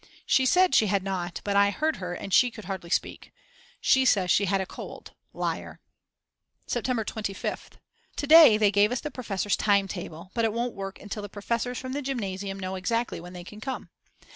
She 0.25 0.47
said 0.47 0.73
she 0.73 0.87
had 0.87 1.03
not, 1.03 1.41
but 1.43 1.55
I 1.55 1.69
heard 1.69 1.97
her 1.97 2.15
and 2.15 2.33
she 2.33 2.49
could 2.49 2.65
hardly 2.65 2.89
speak. 2.89 3.31
She 3.79 4.03
says 4.03 4.31
she 4.31 4.45
had 4.45 4.59
a 4.59 4.65
cold, 4.65 5.13
liar. 5.31 5.79
September 6.65 7.05
25th. 7.05 7.73
To 8.15 8.25
day 8.25 8.57
they 8.57 8.71
gave 8.71 8.91
us 8.91 9.01
the 9.01 9.11
professors' 9.11 9.55
time 9.55 9.87
table, 9.87 10.31
but 10.33 10.43
it 10.43 10.53
won't 10.53 10.73
work 10.73 10.99
until 10.99 11.21
the 11.21 11.29
professors 11.29 11.77
from 11.77 11.93
the 11.93 12.01
Gymnasium 12.01 12.59
know 12.59 12.73
exactly 12.73 13.19
when 13.21 13.33
they 13.33 13.43
can 13.43 13.61
come. 13.61 13.89